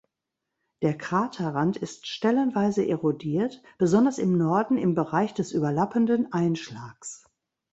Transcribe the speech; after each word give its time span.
Der 0.81 0.97
Kraterrand 0.97 1.77
ist 1.77 2.07
stellenweise 2.07 2.83
erodiert, 2.87 3.61
besonders 3.77 4.17
im 4.17 4.35
Norden 4.35 4.79
im 4.79 4.95
Bereich 4.95 5.35
des 5.35 5.51
überlappenden 5.51 6.33
Einschlags. 6.33 7.29